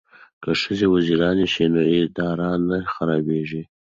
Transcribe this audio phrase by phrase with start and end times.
[0.43, 3.63] که ښځې وزیرانې شي نو اداره نه خرابیږي.